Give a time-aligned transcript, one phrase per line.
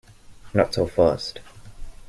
[0.51, 1.41] Not so fast.